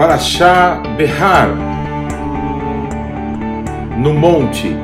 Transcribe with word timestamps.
Parashá 0.00 0.80
Behar, 0.96 1.54
no 3.98 4.14
monte. 4.14 4.74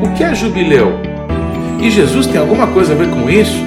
O 0.00 0.14
que 0.16 0.22
é 0.22 0.32
jubileu? 0.36 0.92
E 1.80 1.90
Jesus 1.90 2.28
tem 2.28 2.40
alguma 2.40 2.68
coisa 2.68 2.92
a 2.92 2.96
ver 2.96 3.10
com 3.10 3.28
isso? 3.28 3.58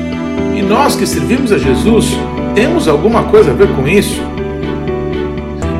E 0.55 0.61
nós 0.61 0.95
que 0.95 1.05
servimos 1.05 1.51
a 1.51 1.57
Jesus 1.57 2.17
temos 2.55 2.87
alguma 2.87 3.25
coisa 3.25 3.51
a 3.51 3.53
ver 3.53 3.67
com 3.75 3.85
isso? 3.85 4.21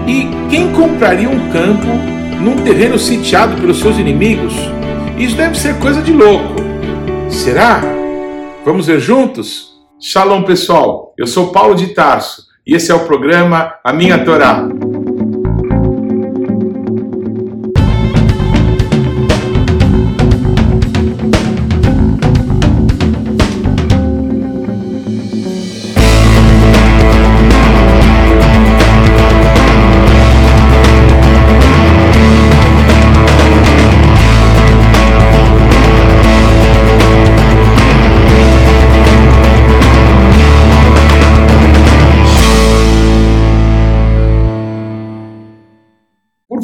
E 0.06 0.28
quem 0.50 0.74
compraria 0.74 1.30
um 1.30 1.50
campo 1.50 1.88
num 2.42 2.58
terreno 2.62 3.00
sitiado 3.00 3.56
pelos 3.56 3.80
seus 3.80 3.98
inimigos? 3.98 4.54
Isso 5.18 5.38
deve 5.38 5.58
ser 5.58 5.80
coisa 5.80 6.02
de 6.02 6.12
louco. 6.12 6.56
Será? 7.30 7.80
Vamos 8.66 8.86
ver 8.86 9.00
juntos? 9.00 9.80
Shalom, 9.98 10.44
pessoal. 10.44 11.14
Eu 11.18 11.26
sou 11.26 11.54
Paulo 11.54 11.74
de 11.74 11.94
Tarso 11.94 12.51
e 12.72 12.76
esse 12.76 12.90
é 12.90 12.96
o 12.96 13.02
programa 13.02 13.74
A 13.84 13.92
Minha 13.92 14.24
Torá. 14.24 14.66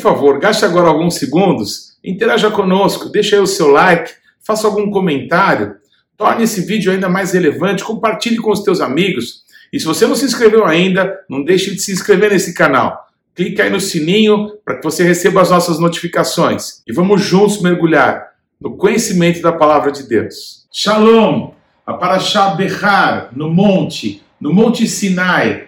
Favor, 0.08 0.39
gaste 0.39 0.63
agora 0.63 0.88
alguns 0.88 1.16
segundos, 1.16 1.97
interaja 2.03 2.50
conosco, 2.50 3.09
deixe 3.09 3.36
aí 3.36 3.41
o 3.41 3.47
seu 3.47 3.67
like, 3.67 4.11
faça 4.45 4.66
algum 4.66 4.89
comentário, 4.89 5.75
torne 6.16 6.44
esse 6.44 6.61
vídeo 6.61 6.91
ainda 6.91 7.09
mais 7.09 7.33
relevante, 7.33 7.83
compartilhe 7.83 8.38
com 8.38 8.52
os 8.52 8.64
teus 8.64 8.80
amigos. 8.80 9.44
E 9.72 9.80
se 9.80 9.86
você 9.86 10.08
não 10.08 10.16
se 10.16 10.25
inscreveu 10.25 10.66
ainda, 10.66 11.19
não 11.30 11.44
deixe 11.44 11.72
de 11.75 11.81
se 11.81 11.91
inscrever 11.91 12.31
nesse 12.31 12.53
canal. 12.53 13.05
Clique 13.36 13.61
aí 13.61 13.69
no 13.69 13.81
sininho 13.81 14.53
para 14.64 14.77
que 14.77 14.83
você 14.83 15.03
receba 15.03 15.41
as 15.41 15.49
nossas 15.49 15.77
notificações. 15.77 16.81
E 16.88 16.94
vamos 16.94 17.21
juntos 17.21 17.61
mergulhar 17.61 18.30
no 18.59 18.77
conhecimento 18.77 19.42
da 19.42 19.52
palavra 19.52 19.92
de 19.92 20.03
Deus. 20.03 20.66
Shalom! 20.71 21.52
A 21.86 21.94
Parashá 21.94 22.49
Behar, 22.52 23.30
no 23.36 23.49
monte, 23.49 24.21
no 24.39 24.53
Monte 24.53 24.88
Sinai, 24.88 25.67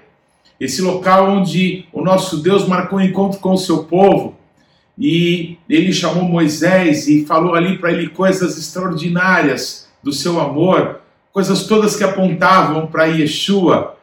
esse 0.60 0.82
local 0.82 1.30
onde 1.30 1.86
o 1.94 2.02
nosso 2.02 2.38
Deus 2.38 2.68
marcou 2.68 3.00
um 3.00 3.04
encontro 3.04 3.40
com 3.40 3.54
o 3.54 3.58
seu 3.58 3.86
povo 3.86 4.36
e 4.98 5.58
ele 5.70 5.94
chamou 5.94 6.24
Moisés 6.24 7.08
e 7.08 7.26
falou 7.26 7.56
ali 7.56 7.78
para 7.78 7.92
ele 7.92 8.10
coisas 8.10 8.58
extraordinárias 8.58 9.88
do 10.04 10.12
seu 10.12 10.42
amor, 10.42 11.00
coisas 11.32 11.66
todas 11.66 11.96
que 11.96 12.04
apontavam 12.04 12.88
para 12.88 13.06
Yeshua, 13.06 13.96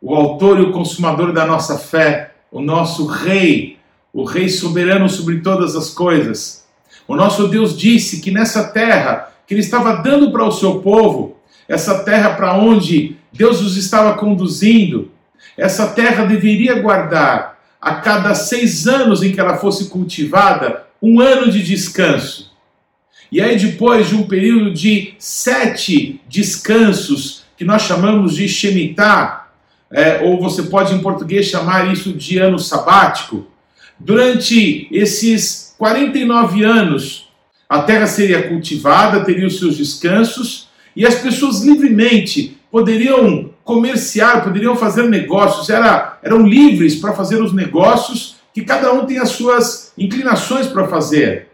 o 0.00 0.14
autor 0.14 0.58
e 0.58 0.62
o 0.62 0.72
consumador 0.72 1.32
da 1.32 1.46
nossa 1.46 1.78
fé, 1.78 2.34
o 2.50 2.60
nosso 2.60 3.06
rei, 3.06 3.78
o 4.12 4.24
rei 4.24 4.48
soberano 4.50 5.08
sobre 5.08 5.40
todas 5.40 5.74
as 5.74 5.88
coisas. 5.88 6.66
O 7.08 7.16
nosso 7.16 7.48
Deus 7.48 7.78
disse 7.78 8.20
que 8.20 8.30
nessa 8.30 8.64
terra 8.64 9.32
que 9.46 9.54
ele 9.54 9.60
estava 9.62 10.02
dando 10.02 10.30
para 10.30 10.44
o 10.44 10.52
seu 10.52 10.80
povo, 10.80 11.36
essa 11.66 12.00
terra 12.00 12.34
para 12.34 12.54
onde 12.58 13.16
Deus 13.32 13.62
os 13.62 13.78
estava 13.78 14.14
conduzindo, 14.18 15.10
essa 15.56 15.88
terra 15.88 16.24
deveria 16.24 16.80
guardar, 16.80 17.52
a 17.80 17.96
cada 17.96 18.32
seis 18.34 18.86
anos 18.86 19.24
em 19.24 19.32
que 19.32 19.40
ela 19.40 19.56
fosse 19.56 19.86
cultivada, 19.86 20.86
um 21.02 21.20
ano 21.20 21.50
de 21.50 21.60
descanso. 21.62 22.52
E 23.30 23.40
aí, 23.40 23.58
depois 23.58 24.08
de 24.08 24.14
um 24.14 24.22
período 24.22 24.72
de 24.72 25.14
sete 25.18 26.20
descansos, 26.28 27.42
que 27.56 27.64
nós 27.64 27.82
chamamos 27.82 28.36
de 28.36 28.48
Shemitah, 28.48 29.48
é, 29.90 30.20
ou 30.22 30.40
você 30.40 30.62
pode 30.64 30.94
em 30.94 31.00
português 31.00 31.46
chamar 31.46 31.92
isso 31.92 32.12
de 32.12 32.38
ano 32.38 32.58
sabático, 32.58 33.48
durante 33.98 34.86
esses 34.92 35.74
49 35.76 36.62
anos, 36.62 37.28
a 37.68 37.82
terra 37.82 38.06
seria 38.06 38.48
cultivada, 38.48 39.24
teria 39.24 39.46
os 39.46 39.58
seus 39.58 39.76
descansos, 39.76 40.68
e 40.94 41.04
as 41.06 41.16
pessoas 41.16 41.62
livremente 41.62 42.58
poderiam 42.72 43.50
comerciar, 43.62 44.42
poderiam 44.42 44.74
fazer 44.74 45.02
negócios, 45.02 45.68
era, 45.68 46.18
eram 46.22 46.46
livres 46.46 46.96
para 46.96 47.12
fazer 47.12 47.40
os 47.40 47.52
negócios 47.52 48.36
que 48.54 48.62
cada 48.62 48.92
um 48.92 49.04
tem 49.04 49.18
as 49.18 49.28
suas 49.28 49.92
inclinações 49.96 50.66
para 50.66 50.88
fazer. 50.88 51.48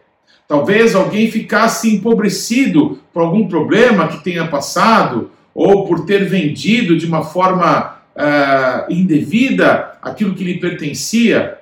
Talvez 0.47 0.95
alguém 0.95 1.31
ficasse 1.31 1.93
empobrecido 1.95 3.01
por 3.13 3.23
algum 3.23 3.49
problema 3.49 4.09
que 4.09 4.23
tenha 4.23 4.47
passado, 4.47 5.31
ou 5.53 5.87
por 5.87 6.07
ter 6.07 6.25
vendido 6.25 6.97
de 6.97 7.05
uma 7.05 7.25
forma 7.25 7.99
uh, 8.15 8.93
indevida 8.93 9.99
aquilo 10.01 10.35
que 10.35 10.45
lhe 10.45 10.61
pertencia. 10.61 11.59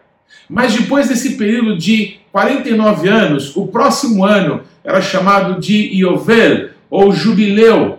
Mas 0.49 0.75
depois 0.75 1.09
desse 1.09 1.37
período 1.37 1.78
de 1.78 2.19
49 2.31 3.09
anos, 3.09 3.56
o 3.56 3.66
próximo 3.66 4.22
ano 4.22 4.61
era 4.84 5.00
chamado 5.00 5.59
de 5.59 5.97
Iovel, 5.97 6.71
ou 6.91 7.11
Jubileu. 7.11 7.99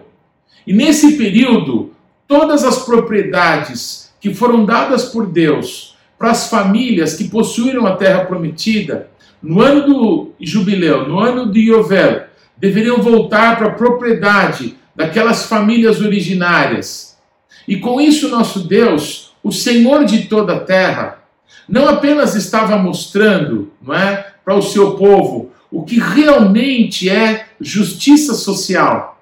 E 0.68 0.74
nesse 0.74 1.14
período, 1.14 1.94
todas 2.28 2.66
as 2.66 2.84
propriedades 2.84 4.12
que 4.20 4.34
foram 4.34 4.66
dadas 4.66 5.06
por 5.06 5.26
Deus 5.26 5.96
para 6.20 6.32
as 6.32 6.50
famílias 6.50 7.14
que 7.14 7.30
possuíram 7.30 7.86
a 7.86 7.96
terra 7.96 8.26
prometida, 8.26 9.10
no 9.42 9.62
ano 9.62 9.86
do 9.86 10.32
jubileu, 10.42 11.08
no 11.08 11.20
ano 11.20 11.50
de 11.50 11.72
Yovel, 11.72 12.24
deveriam 12.58 13.02
voltar 13.02 13.58
para 13.58 13.68
a 13.68 13.76
propriedade 13.76 14.76
daquelas 14.94 15.46
famílias 15.46 16.02
originárias. 16.02 17.18
E 17.66 17.78
com 17.78 18.02
isso, 18.02 18.28
nosso 18.28 18.68
Deus, 18.68 19.32
o 19.42 19.54
Senhor 19.54 20.04
de 20.04 20.24
toda 20.24 20.56
a 20.56 20.60
terra, 20.60 21.24
não 21.70 21.88
apenas 21.88 22.36
estava 22.36 22.78
mostrando 22.78 23.72
não 23.82 23.94
é, 23.94 24.34
para 24.44 24.56
o 24.56 24.62
seu 24.62 24.96
povo 24.96 25.52
o 25.72 25.84
que 25.84 26.00
realmente 26.00 27.10
é 27.10 27.48
justiça 27.60 28.34
social, 28.34 29.17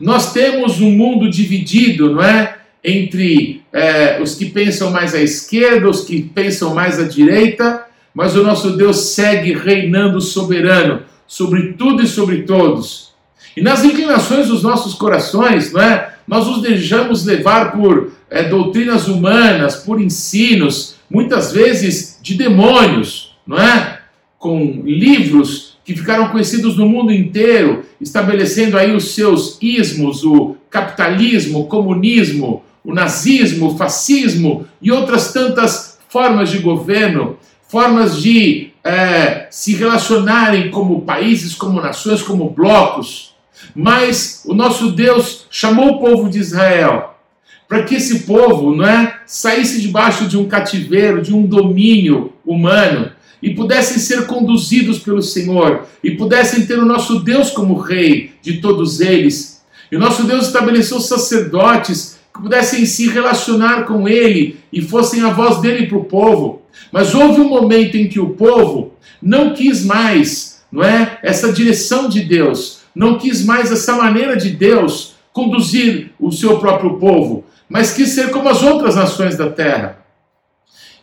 nós 0.00 0.32
temos 0.32 0.80
um 0.80 0.90
mundo 0.90 1.30
dividido, 1.30 2.12
não 2.12 2.22
é? 2.22 2.56
Entre 2.84 3.62
é, 3.72 4.20
os 4.22 4.34
que 4.34 4.46
pensam 4.46 4.90
mais 4.90 5.14
à 5.14 5.20
esquerda, 5.20 5.88
os 5.88 6.04
que 6.04 6.22
pensam 6.22 6.74
mais 6.74 7.00
à 7.00 7.04
direita, 7.04 7.84
mas 8.14 8.36
o 8.36 8.42
nosso 8.42 8.76
Deus 8.76 9.14
segue 9.14 9.52
reinando 9.52 10.20
soberano 10.20 11.02
sobre 11.26 11.72
tudo 11.72 12.02
e 12.02 12.06
sobre 12.06 12.42
todos. 12.42 13.14
E 13.56 13.62
nas 13.62 13.84
inclinações 13.84 14.48
dos 14.48 14.62
nossos 14.62 14.94
corações, 14.94 15.72
não 15.72 15.80
é? 15.80 16.14
Nós 16.28 16.46
nos 16.46 16.62
deixamos 16.62 17.24
levar 17.24 17.72
por 17.72 18.12
é, 18.30 18.44
doutrinas 18.44 19.08
humanas, 19.08 19.76
por 19.76 20.00
ensinos, 20.00 20.96
muitas 21.10 21.52
vezes 21.52 22.18
de 22.22 22.34
demônios, 22.34 23.36
não 23.46 23.58
é? 23.58 24.00
Com 24.38 24.82
livros 24.84 25.75
que 25.86 25.94
ficaram 25.94 26.30
conhecidos 26.30 26.76
no 26.76 26.88
mundo 26.88 27.12
inteiro, 27.12 27.84
estabelecendo 28.00 28.76
aí 28.76 28.94
os 28.94 29.14
seus 29.14 29.56
ismos, 29.62 30.24
o 30.24 30.56
capitalismo, 30.68 31.60
o 31.60 31.66
comunismo, 31.66 32.64
o 32.82 32.92
nazismo, 32.92 33.68
o 33.68 33.78
fascismo 33.78 34.66
e 34.82 34.90
outras 34.90 35.32
tantas 35.32 36.00
formas 36.08 36.50
de 36.50 36.58
governo, 36.58 37.38
formas 37.68 38.20
de 38.20 38.70
é, 38.82 39.46
se 39.48 39.76
relacionarem 39.76 40.72
como 40.72 41.02
países, 41.02 41.54
como 41.54 41.80
nações, 41.80 42.20
como 42.20 42.50
blocos. 42.50 43.36
Mas 43.72 44.42
o 44.44 44.54
nosso 44.54 44.90
Deus 44.90 45.46
chamou 45.48 45.90
o 45.90 46.00
povo 46.00 46.28
de 46.28 46.40
Israel 46.40 47.14
para 47.68 47.84
que 47.84 47.94
esse 47.94 48.20
povo 48.20 48.74
não 48.74 48.86
é, 48.86 49.20
saísse 49.24 49.80
debaixo 49.80 50.26
de 50.26 50.36
um 50.36 50.46
cativeiro, 50.46 51.22
de 51.22 51.32
um 51.32 51.46
domínio 51.46 52.32
humano 52.44 53.12
e 53.42 53.54
pudessem 53.54 53.98
ser 53.98 54.26
conduzidos 54.26 54.98
pelo 54.98 55.22
Senhor 55.22 55.86
e 56.02 56.12
pudessem 56.12 56.66
ter 56.66 56.78
o 56.78 56.86
nosso 56.86 57.20
Deus 57.20 57.50
como 57.50 57.78
rei 57.78 58.32
de 58.42 58.60
todos 58.60 59.00
eles. 59.00 59.62
E 59.90 59.96
o 59.96 60.00
nosso 60.00 60.24
Deus 60.24 60.46
estabeleceu 60.46 61.00
sacerdotes 61.00 62.16
que 62.34 62.42
pudessem 62.42 62.84
se 62.84 63.08
relacionar 63.08 63.84
com 63.84 64.08
ele 64.08 64.58
e 64.72 64.82
fossem 64.82 65.22
a 65.22 65.30
voz 65.30 65.60
dele 65.60 65.86
para 65.86 65.98
o 65.98 66.04
povo. 66.04 66.62
Mas 66.90 67.14
houve 67.14 67.40
um 67.40 67.48
momento 67.48 67.96
em 67.96 68.08
que 68.08 68.20
o 68.20 68.30
povo 68.30 68.94
não 69.22 69.54
quis 69.54 69.84
mais, 69.84 70.62
não 70.70 70.82
é, 70.82 71.18
essa 71.22 71.52
direção 71.52 72.08
de 72.08 72.22
Deus, 72.22 72.80
não 72.94 73.18
quis 73.18 73.44
mais 73.44 73.70
essa 73.70 73.94
maneira 73.94 74.36
de 74.36 74.50
Deus 74.50 75.14
conduzir 75.32 76.12
o 76.18 76.32
seu 76.32 76.58
próprio 76.58 76.94
povo, 76.94 77.44
mas 77.68 77.92
quis 77.92 78.10
ser 78.10 78.30
como 78.30 78.48
as 78.48 78.62
outras 78.62 78.96
nações 78.96 79.36
da 79.36 79.50
terra. 79.50 80.05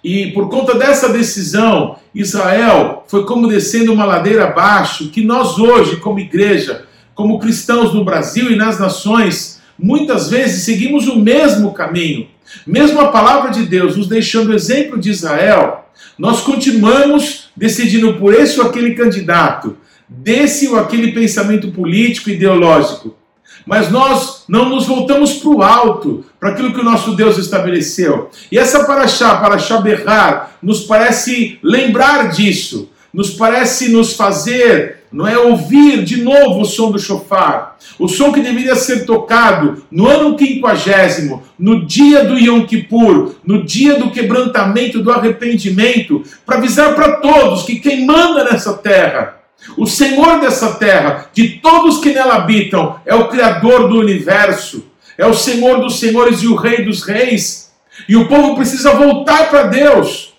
E 0.04 0.32
por 0.32 0.50
conta 0.50 0.76
dessa 0.76 1.10
decisão, 1.10 1.98
Israel 2.14 3.06
foi 3.08 3.26
como 3.26 3.48
descendo 3.48 3.94
uma 3.94 4.06
ladeira 4.06 4.46
abaixo, 4.46 5.10
que 5.10 5.24
nós 5.24 5.58
hoje, 5.58 5.98
como 5.98 6.20
igreja, 6.20 6.86
como 7.16 7.40
cristãos 7.40 7.94
no 7.94 8.04
Brasil 8.04 8.52
e 8.52 8.56
nas 8.56 8.80
nações, 8.80 9.62
muitas 9.80 10.30
vezes 10.30 10.64
seguimos 10.64 11.08
o 11.08 11.20
mesmo 11.20 11.74
caminho. 11.74 12.28
mesmo 12.68 13.00
a 13.00 13.08
palavra 13.08 13.50
de 13.50 13.66
Deus 13.66 13.96
nos 13.96 14.08
deixando 14.08 14.50
o 14.50 14.54
exemplo 14.54 15.00
de 15.00 15.10
Israel, 15.10 15.86
nós 16.18 16.42
continuamos 16.42 17.50
decidindo 17.56 18.14
por 18.16 18.34
esse 18.34 18.60
ou 18.60 18.68
aquele 18.68 18.94
candidato, 18.94 19.78
desse 20.08 20.68
ou 20.68 20.78
aquele 20.78 21.14
pensamento 21.14 21.72
político, 21.72 22.30
ideológico. 22.30 23.16
Mas 23.66 23.90
nós 23.90 24.44
não 24.48 24.70
nos 24.70 24.86
voltamos 24.86 25.34
para 25.34 25.50
o 25.50 25.62
alto, 25.62 26.26
para 26.40 26.50
aquilo 26.50 26.74
que 26.74 26.82
o 26.82 26.84
nosso 26.84 27.16
Deus 27.16 27.38
estabeleceu. 27.38 28.30
E 28.52 28.58
essa 28.58 28.86
paraxá, 28.86 29.38
paraxá 29.38 29.80
berrar, 29.80 30.58
nos 30.62 30.82
parece 30.82 31.60
lembrar 31.64 32.30
disso, 32.30 32.90
nos 33.14 33.32
parece 33.32 33.90
nos 33.90 34.14
fazer 34.14 35.04
não 35.14 35.28
é 35.28 35.38
ouvir 35.38 36.04
de 36.04 36.24
novo 36.24 36.62
o 36.62 36.66
som 36.66 36.90
do 36.90 36.98
chofar, 36.98 37.78
o 38.00 38.08
som 38.08 38.34
que 38.34 38.42
deveria 38.42 38.76
ser 38.76 39.06
tocado 39.06 39.84
no 39.92 40.08
ano 40.08 40.36
quinquagésimo, 40.36 41.44
no 41.58 41.86
dia 41.86 42.26
do 42.26 42.38
Yom 42.38 42.66
Kippur, 42.66 43.36
no 43.46 43.64
dia 43.64 44.00
do 44.00 44.10
quebrantamento, 44.10 45.04
do 45.04 45.12
arrependimento, 45.12 46.24
para 46.44 46.58
avisar 46.58 46.96
para 46.96 47.18
todos 47.18 47.62
que 47.62 47.76
quem 47.76 48.08
manda 48.08 48.44
nessa 48.46 48.74
terra, 48.74 49.43
o 49.78 49.86
Senhor 49.86 50.40
dessa 50.40 50.76
terra, 50.76 51.30
de 51.34 51.60
todos 51.60 52.00
que 52.00 52.14
nela 52.14 52.36
habitam, 52.36 53.00
é 53.06 53.16
o 53.16 53.28
Criador 53.28 53.88
do 53.88 54.00
universo, 54.00 54.86
é 55.18 55.26
o 55.26 55.34
Senhor 55.34 55.80
dos 55.80 56.00
senhores 56.00 56.42
e 56.42 56.48
o 56.48 56.56
Rei 56.56 56.84
dos 56.84 57.04
reis, 57.04 57.72
e 58.08 58.16
o 58.16 58.28
povo 58.28 58.56
precisa 58.56 58.94
voltar 58.94 59.50
para 59.50 59.64
Deus. 59.64 60.34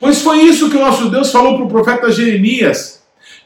Pois 0.00 0.20
foi 0.20 0.42
isso 0.42 0.70
que 0.70 0.76
o 0.76 0.80
nosso 0.80 1.08
Deus 1.08 1.30
falou 1.30 1.56
para 1.56 1.64
o 1.64 1.68
profeta 1.68 2.10
Jeremias 2.10 2.98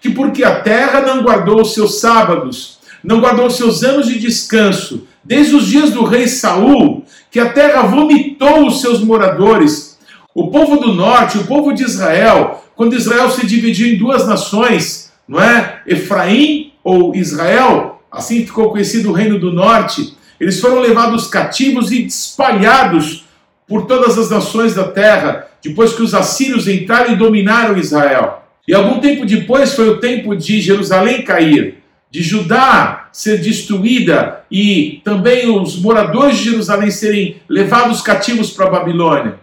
que 0.02 0.10
porque 0.10 0.42
a 0.42 0.60
terra 0.60 1.00
não 1.00 1.22
guardou 1.22 1.62
os 1.62 1.74
seus 1.74 2.00
sábados, 2.00 2.78
não 3.04 3.20
guardou 3.20 3.46
os 3.46 3.56
seus 3.56 3.84
anos 3.84 4.08
de 4.08 4.18
descanso, 4.18 5.06
desde 5.22 5.54
os 5.54 5.68
dias 5.68 5.90
do 5.90 6.02
rei 6.02 6.26
Saul, 6.26 7.04
que 7.30 7.38
a 7.38 7.50
terra 7.50 7.82
vomitou 7.82 8.66
os 8.66 8.80
seus 8.80 9.00
moradores. 9.00 9.96
O 10.34 10.48
povo 10.50 10.76
do 10.76 10.92
norte, 10.92 11.38
o 11.38 11.46
povo 11.46 11.72
de 11.72 11.84
Israel, 11.84 12.64
quando 12.74 12.96
Israel 12.96 13.30
se 13.30 13.46
dividiu 13.46 13.86
em 13.86 13.96
duas 13.96 14.26
nações, 14.26 15.11
não 15.26 15.40
é? 15.40 15.82
Efraim 15.86 16.72
ou 16.82 17.14
Israel, 17.14 18.02
assim 18.10 18.44
ficou 18.44 18.70
conhecido 18.70 19.10
o 19.10 19.12
reino 19.12 19.38
do 19.38 19.52
norte, 19.52 20.16
eles 20.38 20.60
foram 20.60 20.80
levados 20.80 21.28
cativos 21.28 21.92
e 21.92 22.04
espalhados 22.06 23.24
por 23.66 23.86
todas 23.86 24.18
as 24.18 24.28
nações 24.28 24.74
da 24.74 24.88
terra, 24.88 25.48
depois 25.62 25.94
que 25.94 26.02
os 26.02 26.14
assírios 26.14 26.66
entraram 26.66 27.12
e 27.12 27.16
dominaram 27.16 27.78
Israel. 27.78 28.42
E 28.66 28.74
algum 28.74 29.00
tempo 29.00 29.24
depois 29.24 29.74
foi 29.74 29.88
o 29.88 29.98
tempo 29.98 30.36
de 30.36 30.60
Jerusalém 30.60 31.24
cair, 31.24 31.78
de 32.10 32.22
Judá 32.22 33.08
ser 33.12 33.40
destruída 33.40 34.44
e 34.50 35.00
também 35.04 35.48
os 35.48 35.80
moradores 35.80 36.38
de 36.38 36.50
Jerusalém 36.50 36.90
serem 36.90 37.36
levados 37.48 38.02
cativos 38.02 38.50
para 38.50 38.66
a 38.66 38.70
Babilônia. 38.70 39.36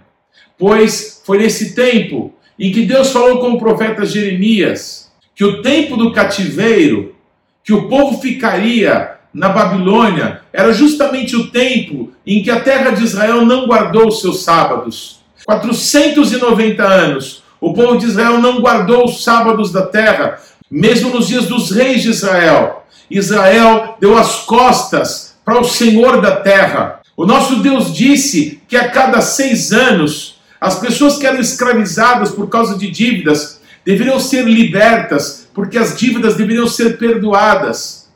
Pois 0.58 1.22
foi 1.26 1.40
nesse 1.40 1.74
tempo 1.74 2.34
em 2.60 2.72
que 2.72 2.86
Deus 2.86 3.12
falou 3.12 3.40
com 3.40 3.54
o 3.54 3.60
profeta 3.60 4.06
Jeremias 4.06 5.09
que 5.40 5.46
o 5.46 5.62
tempo 5.62 5.96
do 5.96 6.12
cativeiro, 6.12 7.16
que 7.64 7.72
o 7.72 7.88
povo 7.88 8.20
ficaria 8.20 9.12
na 9.34 9.48
Babilônia, 9.48 10.42
era 10.52 10.74
justamente 10.74 11.34
o 11.34 11.48
tempo 11.48 12.12
em 12.28 12.44
que 12.44 12.52
a 12.52 12.60
terra 12.60 12.92
de 12.92 13.06
Israel 13.06 13.46
não 13.46 13.66
guardou 13.66 14.10
os 14.10 14.20
seus 14.20 14.44
sábados. 14.44 15.22
490 15.46 16.84
anos 16.84 17.42
o 17.62 17.74
povo 17.74 17.98
de 17.98 18.06
Israel 18.06 18.40
não 18.40 18.60
guardou 18.60 19.06
os 19.06 19.24
sábados 19.24 19.72
da 19.72 19.84
terra, 19.84 20.42
mesmo 20.70 21.10
nos 21.10 21.30
dias 21.30 21.46
dos 21.46 21.72
reis 21.72 22.02
de 22.02 22.10
Israel. 22.10 22.86
Israel 23.10 23.96
deu 23.98 24.18
as 24.18 24.42
costas 24.42 25.38
para 25.46 25.58
o 25.58 25.64
Senhor 25.64 26.20
da 26.20 26.36
terra. 26.36 27.00
O 27.16 27.26
nosso 27.26 27.62
Deus 27.62 27.96
disse 27.96 28.62
que 28.68 28.76
a 28.76 28.90
cada 28.90 29.22
seis 29.22 29.72
anos, 29.72 30.36
as 30.60 30.80
pessoas 30.80 31.18
que 31.18 31.26
eram 31.26 31.40
escravizadas 31.40 32.32
por 32.32 32.50
causa 32.50 32.78
de 32.78 32.92
dívidas 32.92 33.59
deveriam 33.90 34.20
ser 34.20 34.46
libertas, 34.46 35.50
porque 35.52 35.76
as 35.76 35.98
dívidas 35.98 36.36
deveriam 36.36 36.68
ser 36.68 37.00
perdoadas. 37.00 38.08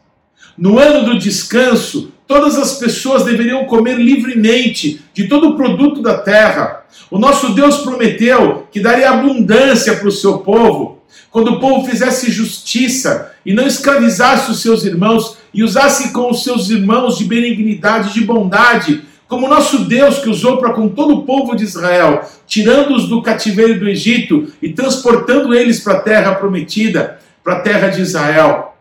No 0.56 0.78
ano 0.78 1.04
do 1.04 1.18
descanso, 1.18 2.12
todas 2.28 2.60
as 2.60 2.78
pessoas 2.78 3.26
deveriam 3.26 3.66
comer 3.66 3.98
livremente 3.98 5.02
de 5.16 5.28
todo 5.28 5.50
o 5.50 5.56
produto 5.56 6.00
da 6.00 6.20
terra. 6.20 6.86
O 7.10 7.18
nosso 7.18 7.56
Deus 7.56 7.78
prometeu 7.78 8.68
que 8.72 8.80
daria 8.80 9.10
abundância 9.10 9.96
para 9.96 10.08
o 10.08 10.12
seu 10.12 10.38
povo, 10.38 11.02
quando 11.32 11.54
o 11.54 11.60
povo 11.60 11.90
fizesse 11.90 12.32
justiça 12.32 13.32
e 13.44 13.52
não 13.52 13.66
escravizasse 13.66 14.52
os 14.52 14.62
seus 14.62 14.86
irmãos 14.86 15.38
e 15.52 15.64
usasse 15.64 16.14
com 16.14 16.30
os 16.30 16.44
seus 16.44 16.70
irmãos 16.70 17.18
de 17.18 17.26
benignidade, 17.26 18.14
de 18.14 18.22
bondade, 18.22 19.02
como 19.28 19.48
nosso 19.48 19.86
Deus 19.86 20.20
que 20.20 20.30
usou 20.30 20.58
para 20.58 20.74
com 20.74 20.90
todo 20.90 21.16
o 21.16 21.24
povo 21.24 21.56
de 21.56 21.64
Israel, 21.64 22.30
tirando-os 22.46 23.08
do 23.08 23.22
cativeiro 23.22 23.80
do 23.80 23.90
Egito 23.90 24.52
e 24.62 24.70
transportando 24.70 25.54
eles 25.54 25.80
para 25.80 25.94
a 25.94 26.02
terra 26.02 26.36
prometida, 26.36 27.20
para 27.44 27.54
a 27.54 27.60
terra 27.62 27.88
de 27.88 28.02
Israel. 28.02 28.76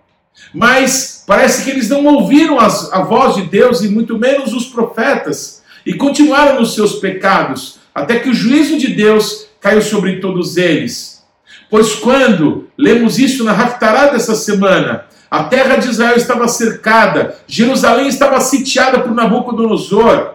Mas 0.52 1.24
parece 1.26 1.64
que 1.64 1.70
eles 1.70 1.88
não 1.88 2.04
ouviram 2.04 2.58
as, 2.58 2.92
a 2.92 3.02
voz 3.02 3.36
de 3.36 3.42
Deus 3.42 3.82
e 3.82 3.88
muito 3.88 4.18
menos 4.18 4.52
os 4.52 4.66
profetas 4.66 5.62
e 5.84 5.94
continuaram 5.94 6.60
nos 6.60 6.74
seus 6.74 6.94
pecados, 6.94 7.78
até 7.94 8.18
que 8.18 8.28
o 8.28 8.34
juízo 8.34 8.78
de 8.78 8.88
Deus 8.88 9.46
caiu 9.60 9.82
sobre 9.82 10.20
todos 10.20 10.56
eles. 10.56 11.22
Pois 11.70 11.94
quando 11.94 12.68
lemos 12.76 13.18
isso 13.18 13.44
na 13.44 13.52
Haftarah 13.52 14.08
dessa 14.08 14.34
semana, 14.34 15.06
a 15.32 15.44
terra 15.44 15.76
de 15.76 15.88
Israel 15.88 16.14
estava 16.14 16.46
cercada, 16.46 17.38
Jerusalém 17.46 18.06
estava 18.06 18.38
sitiada 18.38 19.00
por 19.00 19.14
Nabucodonosor, 19.14 20.34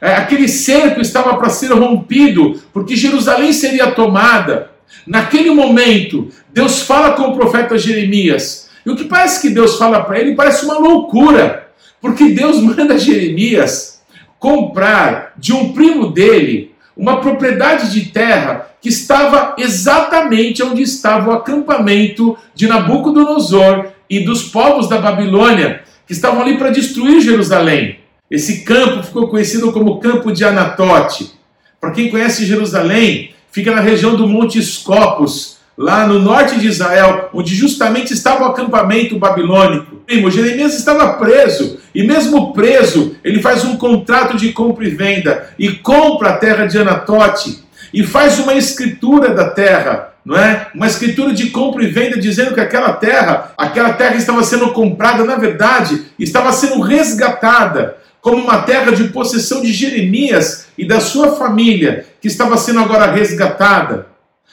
é, 0.00 0.14
aquele 0.14 0.48
cerco 0.48 1.02
estava 1.02 1.36
para 1.36 1.50
ser 1.50 1.70
rompido, 1.70 2.58
porque 2.72 2.96
Jerusalém 2.96 3.52
seria 3.52 3.90
tomada. 3.90 4.70
Naquele 5.06 5.50
momento, 5.50 6.30
Deus 6.50 6.80
fala 6.80 7.12
com 7.12 7.24
o 7.24 7.36
profeta 7.36 7.76
Jeremias 7.76 8.70
e 8.86 8.90
o 8.90 8.96
que 8.96 9.04
parece 9.04 9.42
que 9.42 9.50
Deus 9.50 9.76
fala 9.76 10.02
para 10.02 10.18
ele 10.18 10.34
parece 10.34 10.64
uma 10.64 10.78
loucura, 10.78 11.68
porque 12.00 12.30
Deus 12.30 12.56
manda 12.64 12.98
Jeremias 12.98 14.00
comprar 14.38 15.34
de 15.36 15.52
um 15.52 15.74
primo 15.74 16.10
dele 16.10 16.74
uma 16.96 17.20
propriedade 17.20 17.92
de 17.92 18.06
terra 18.06 18.70
que 18.80 18.88
estava 18.88 19.56
exatamente 19.58 20.62
onde 20.62 20.80
estava 20.80 21.32
o 21.32 21.34
acampamento 21.34 22.34
de 22.54 22.66
Nabucodonosor 22.66 23.97
e 24.08 24.20
dos 24.20 24.44
povos 24.44 24.88
da 24.88 24.98
Babilônia, 24.98 25.82
que 26.06 26.12
estavam 26.12 26.42
ali 26.42 26.56
para 26.56 26.70
destruir 26.70 27.20
Jerusalém. 27.20 27.98
Esse 28.30 28.62
campo 28.62 29.02
ficou 29.02 29.28
conhecido 29.28 29.72
como 29.72 30.00
Campo 30.00 30.32
de 30.32 30.44
Anatote. 30.44 31.32
Para 31.80 31.92
quem 31.92 32.10
conhece 32.10 32.46
Jerusalém, 32.46 33.30
fica 33.50 33.74
na 33.74 33.80
região 33.80 34.14
do 34.14 34.26
Monte 34.26 34.58
Escopos, 34.58 35.58
lá 35.76 36.06
no 36.06 36.18
norte 36.18 36.58
de 36.58 36.66
Israel, 36.66 37.30
onde 37.32 37.54
justamente 37.54 38.12
estava 38.12 38.44
o 38.44 38.48
acampamento 38.48 39.16
babilônico. 39.16 39.98
Jeremias 40.30 40.74
estava 40.74 41.14
preso, 41.14 41.78
e 41.94 42.02
mesmo 42.02 42.52
preso, 42.52 43.16
ele 43.22 43.40
faz 43.40 43.64
um 43.64 43.76
contrato 43.76 44.36
de 44.36 44.52
compra 44.52 44.86
e 44.86 44.90
venda 44.90 45.50
e 45.58 45.70
compra 45.70 46.30
a 46.30 46.36
terra 46.36 46.66
de 46.66 46.78
Anatote 46.78 47.62
e 47.92 48.02
faz 48.02 48.38
uma 48.38 48.54
escritura 48.54 49.34
da 49.34 49.50
terra, 49.50 50.14
não 50.28 50.36
é? 50.36 50.66
Uma 50.74 50.86
escritura 50.86 51.32
de 51.32 51.48
compra 51.48 51.82
e 51.82 51.86
venda 51.86 52.18
dizendo 52.18 52.52
que 52.52 52.60
aquela 52.60 52.92
terra, 52.92 53.50
aquela 53.56 53.94
terra 53.94 54.14
estava 54.14 54.44
sendo 54.44 54.74
comprada, 54.74 55.24
na 55.24 55.36
verdade, 55.36 56.02
estava 56.18 56.52
sendo 56.52 56.82
resgatada 56.82 57.96
como 58.20 58.36
uma 58.44 58.58
terra 58.58 58.92
de 58.92 59.04
possessão 59.04 59.62
de 59.62 59.72
Jeremias 59.72 60.66
e 60.76 60.86
da 60.86 61.00
sua 61.00 61.34
família, 61.36 62.04
que 62.20 62.28
estava 62.28 62.58
sendo 62.58 62.78
agora 62.80 63.10
resgatada. 63.10 64.08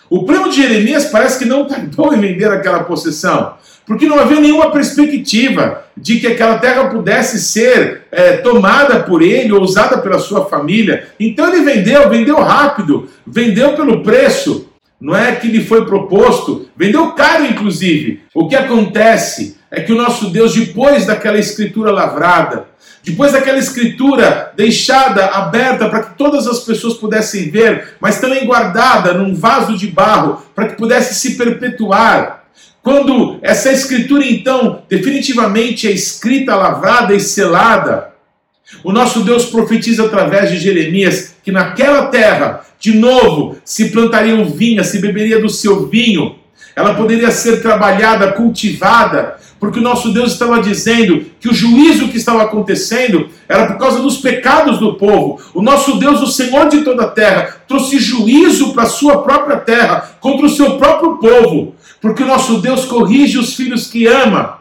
O 0.09 0.23
primo 0.23 0.47
de 0.49 0.61
Jeremias 0.61 1.07
parece 1.07 1.39
que 1.39 1.43
não 1.43 1.67
tardou 1.67 2.13
em 2.13 2.21
vender 2.21 2.49
aquela 2.49 2.85
possessão, 2.85 3.55
porque 3.85 4.05
não 4.05 4.17
havia 4.17 4.39
nenhuma 4.39 4.71
perspectiva 4.71 5.83
de 5.97 6.21
que 6.21 6.27
aquela 6.27 6.57
terra 6.57 6.85
pudesse 6.85 7.37
ser 7.37 8.03
é, 8.13 8.37
tomada 8.37 9.01
por 9.01 9.21
ele 9.21 9.51
ou 9.51 9.61
usada 9.61 9.97
pela 9.97 10.19
sua 10.19 10.45
família. 10.45 11.09
Então 11.19 11.53
ele 11.53 11.65
vendeu, 11.65 12.09
vendeu 12.09 12.37
rápido, 12.37 13.09
vendeu 13.27 13.73
pelo 13.73 14.01
preço, 14.01 14.69
não 14.99 15.15
é 15.15 15.35
que 15.35 15.47
lhe 15.47 15.63
foi 15.63 15.85
proposto, 15.85 16.67
vendeu 16.75 17.11
caro 17.11 17.45
inclusive. 17.45 18.23
O 18.33 18.47
que 18.47 18.55
acontece 18.55 19.57
é 19.69 19.81
que 19.81 19.91
o 19.91 19.97
nosso 19.97 20.29
Deus, 20.29 20.55
depois 20.55 21.05
daquela 21.05 21.37
escritura 21.37 21.91
lavrada, 21.91 22.67
depois 23.03 23.33
daquela 23.33 23.59
escritura 23.59 24.51
deixada 24.55 25.25
aberta 25.27 25.87
para 25.89 26.03
que 26.03 26.17
todas 26.17 26.47
as 26.47 26.61
pessoas 26.61 26.95
pudessem 26.95 27.51
ver, 27.51 27.95
mas 27.99 28.19
também 28.19 28.45
guardada 28.45 29.13
num 29.13 29.35
vaso 29.35 29.77
de 29.77 29.87
barro 29.87 30.41
para 30.55 30.69
que 30.69 30.75
pudesse 30.75 31.13
se 31.13 31.35
perpetuar. 31.35 32.45
Quando 32.81 33.37
essa 33.41 33.71
escritura 33.71 34.25
então 34.25 34.83
definitivamente 34.89 35.87
é 35.87 35.91
escrita, 35.91 36.55
lavrada 36.55 37.13
e 37.13 37.19
selada, 37.19 38.14
o 38.83 38.91
nosso 38.91 39.21
Deus 39.21 39.45
profetiza 39.45 40.05
através 40.05 40.49
de 40.49 40.57
Jeremias 40.57 41.35
que 41.43 41.51
naquela 41.51 42.07
terra, 42.07 42.61
de 42.79 42.93
novo, 42.97 43.57
se 43.63 43.89
plantaria 43.89 44.43
vinha, 44.45 44.83
se 44.83 44.99
beberia 44.99 45.39
do 45.39 45.49
seu 45.49 45.87
vinho, 45.87 46.35
ela 46.75 46.93
poderia 46.93 47.31
ser 47.31 47.61
trabalhada, 47.61 48.33
cultivada, 48.33 49.37
porque 49.59 49.79
o 49.79 49.83
nosso 49.83 50.11
Deus 50.11 50.33
estava 50.33 50.61
dizendo 50.61 51.25
que 51.39 51.47
o 51.47 51.53
juízo 51.53 52.09
que 52.09 52.17
estava 52.17 52.43
acontecendo 52.43 53.29
era 53.47 53.67
por 53.67 53.77
causa 53.77 54.01
dos 54.01 54.17
pecados 54.17 54.79
do 54.79 54.95
povo. 54.95 55.39
O 55.53 55.61
nosso 55.61 55.97
Deus, 55.97 56.21
o 56.21 56.27
Senhor 56.27 56.67
de 56.67 56.81
toda 56.81 57.05
a 57.05 57.07
terra, 57.07 57.55
trouxe 57.67 57.97
juízo 57.97 58.73
para 58.73 58.83
a 58.83 58.89
sua 58.89 59.23
própria 59.23 59.57
terra, 59.57 60.17
contra 60.19 60.45
o 60.45 60.49
seu 60.49 60.77
próprio 60.77 61.17
povo, 61.17 61.75
porque 62.01 62.23
o 62.23 62.27
nosso 62.27 62.59
Deus 62.59 62.85
corrige 62.85 63.37
os 63.37 63.55
filhos 63.55 63.87
que 63.87 64.05
ama. 64.05 64.59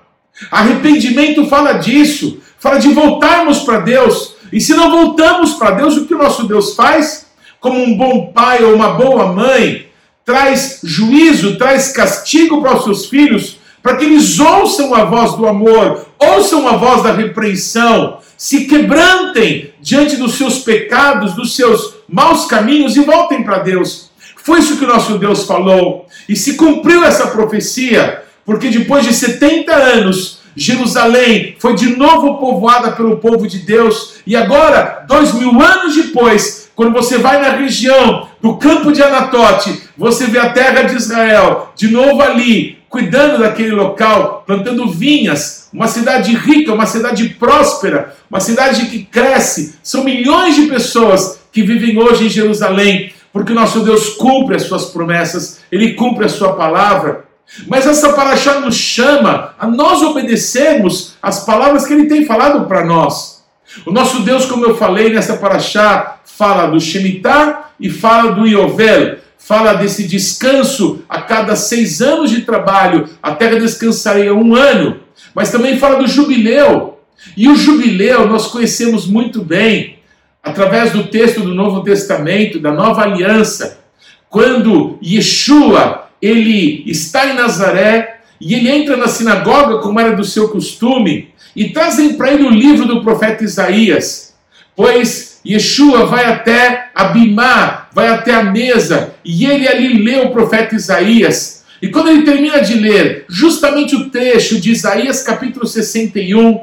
Arrependimento 0.50 1.46
fala 1.46 1.73
disso, 1.73 2.38
fala 2.64 2.80
de 2.80 2.88
voltarmos 2.88 3.59
para 3.59 3.80
Deus. 3.80 4.37
E 4.50 4.59
se 4.59 4.73
não 4.73 4.90
voltamos 4.90 5.52
para 5.52 5.73
Deus, 5.73 5.99
o 5.99 6.06
que 6.06 6.14
o 6.14 6.18
nosso 6.18 6.49
Deus 6.49 6.75
faz? 6.75 7.26
Como 7.61 7.78
um 7.78 7.94
bom 7.94 8.33
pai 8.33 8.64
ou 8.64 8.75
uma 8.75 8.94
boa 8.94 9.30
mãe, 9.35 9.90
traz 10.25 10.80
juízo, 10.83 11.59
traz 11.59 11.92
castigo 11.92 12.62
para 12.62 12.75
os 12.75 12.85
seus 12.85 13.04
filhos, 13.04 13.59
para 13.83 13.97
que 13.97 14.06
eles 14.06 14.40
ouçam 14.40 14.94
a 14.94 15.04
voz 15.04 15.35
do 15.35 15.47
amor, 15.47 16.06
ouçam 16.18 16.66
a 16.66 16.78
voz 16.78 17.02
da 17.02 17.12
repreensão, 17.12 18.16
se 18.35 18.64
quebrantem 18.64 19.75
diante 19.78 20.16
dos 20.16 20.37
seus 20.37 20.61
pecados, 20.61 21.35
dos 21.35 21.54
seus 21.54 21.97
maus 22.09 22.47
caminhos 22.47 22.97
e 22.97 23.00
voltem 23.00 23.42
para 23.42 23.59
Deus. 23.59 24.11
Foi 24.37 24.61
isso 24.61 24.78
que 24.78 24.85
o 24.85 24.88
nosso 24.88 25.18
Deus 25.18 25.44
falou. 25.44 26.06
E 26.26 26.35
se 26.35 26.54
cumpriu 26.54 27.04
essa 27.04 27.26
profecia, 27.26 28.23
porque 28.47 28.71
depois 28.71 29.04
de 29.04 29.12
70 29.12 29.71
anos, 29.75 30.38
Jerusalém 30.56 31.56
foi 31.58 31.75
de 31.75 31.96
novo 31.96 32.38
povoada 32.38 32.92
pelo 32.92 33.16
povo 33.18 33.46
de 33.46 33.58
Deus, 33.58 34.16
e 34.26 34.37
agora, 34.37 35.04
dois 35.06 35.32
mil 35.34 35.61
anos 35.61 35.94
depois, 35.94 36.70
quando 36.75 36.92
você 36.92 37.18
vai 37.18 37.40
na 37.40 37.50
região 37.50 38.28
do 38.42 38.56
campo 38.56 38.92
de 38.92 39.02
Anatote, 39.02 39.82
você 39.96 40.26
vê 40.26 40.38
a 40.38 40.50
terra 40.50 40.82
de 40.82 40.96
Israel, 40.96 41.73
de 41.76 41.88
novo 41.88 42.20
ali, 42.20 42.78
cuidando 42.88 43.38
daquele 43.38 43.73
local, 43.73 44.44
plantando 44.46 44.88
vinhas, 44.88 45.68
uma 45.73 45.88
cidade 45.88 46.34
rica, 46.34 46.73
uma 46.73 46.87
cidade 46.87 47.28
próspera, 47.30 48.14
uma 48.30 48.40
cidade 48.40 48.87
que 48.87 49.04
cresce. 49.04 49.75
São 49.82 50.04
milhões 50.04 50.54
de 50.54 50.66
pessoas 50.66 51.40
que 51.52 51.62
vivem 51.62 51.99
hoje 51.99 52.26
em 52.26 52.30
Jerusalém, 52.30 53.12
porque 53.32 53.50
o 53.50 53.54
nosso 53.54 53.80
Deus 53.80 54.11
cumpre 54.11 54.54
as 54.54 54.62
suas 54.62 54.87
promessas, 54.87 55.61
ele 55.70 55.94
cumpre 55.94 56.25
a 56.25 56.28
sua 56.28 56.52
palavra. 56.52 57.23
Mas 57.66 57.86
essa 57.86 58.12
paraxá 58.12 58.60
nos 58.60 58.74
chama 58.74 59.54
a 59.58 59.66
nós 59.66 60.02
obedecermos 60.02 61.14
as 61.22 61.44
palavras 61.44 61.86
que 61.86 61.92
ele 61.92 62.06
tem 62.06 62.24
falado 62.24 62.66
para 62.66 62.84
nós. 62.84 63.44
O 63.86 63.92
nosso 63.92 64.20
Deus, 64.22 64.46
como 64.46 64.64
eu 64.64 64.76
falei 64.76 65.12
nessa 65.12 65.36
paraxá, 65.36 66.20
fala 66.24 66.66
do 66.66 66.80
Shemitah 66.80 67.70
e 67.78 67.90
fala 67.90 68.32
do 68.32 68.46
Yovel. 68.46 69.18
Fala 69.38 69.74
desse 69.74 70.08
descanso 70.08 71.02
a 71.06 71.20
cada 71.20 71.54
seis 71.54 72.00
anos 72.00 72.30
de 72.30 72.42
trabalho, 72.42 73.10
a 73.22 73.32
terra 73.34 73.60
descansaria 73.60 74.32
um 74.32 74.54
ano. 74.54 75.00
Mas 75.34 75.50
também 75.50 75.78
fala 75.78 75.98
do 75.98 76.06
jubileu. 76.06 76.98
E 77.36 77.48
o 77.48 77.54
jubileu 77.54 78.26
nós 78.26 78.46
conhecemos 78.46 79.06
muito 79.06 79.42
bem 79.42 79.98
através 80.42 80.92
do 80.92 81.04
texto 81.04 81.40
do 81.40 81.54
Novo 81.54 81.82
Testamento, 81.82 82.58
da 82.58 82.72
Nova 82.72 83.02
Aliança, 83.02 83.80
quando 84.28 84.98
Yeshua 85.02 86.03
ele 86.24 86.82
está 86.86 87.26
em 87.26 87.34
Nazaré 87.34 88.20
e 88.40 88.54
ele 88.54 88.70
entra 88.70 88.96
na 88.96 89.08
sinagoga, 89.08 89.78
como 89.78 90.00
era 90.00 90.16
do 90.16 90.24
seu 90.24 90.48
costume, 90.48 91.28
e 91.54 91.68
trazem 91.68 92.14
para 92.14 92.32
ele 92.32 92.44
o 92.44 92.50
livro 92.50 92.86
do 92.86 93.02
profeta 93.02 93.44
Isaías, 93.44 94.34
pois 94.74 95.38
Yeshua 95.46 96.06
vai 96.06 96.24
até 96.24 96.88
Abimá, 96.94 97.88
vai 97.92 98.08
até 98.08 98.34
a 98.34 98.42
mesa, 98.42 99.14
e 99.22 99.44
ele 99.44 99.68
ali 99.68 100.02
lê 100.02 100.20
o 100.20 100.30
profeta 100.30 100.74
Isaías. 100.74 101.62
E 101.82 101.88
quando 101.88 102.08
ele 102.08 102.22
termina 102.22 102.62
de 102.62 102.74
ler 102.74 103.26
justamente 103.28 103.94
o 103.94 104.08
trecho 104.08 104.58
de 104.58 104.70
Isaías 104.70 105.22
capítulo 105.22 105.66
61, 105.66 106.58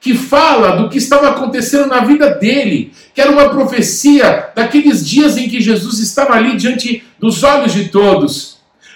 que 0.00 0.14
fala 0.14 0.76
do 0.76 0.88
que 0.88 0.96
estava 0.96 1.28
acontecendo 1.28 1.86
na 1.86 2.00
vida 2.00 2.30
dele, 2.30 2.92
que 3.14 3.20
era 3.20 3.30
uma 3.30 3.50
profecia 3.50 4.48
daqueles 4.56 5.06
dias 5.06 5.36
em 5.36 5.48
que 5.48 5.60
Jesus 5.60 5.98
estava 5.98 6.32
ali 6.32 6.56
diante 6.56 7.04
dos 7.20 7.42
olhos 7.42 7.74
de 7.74 7.88
todos. 7.88 8.51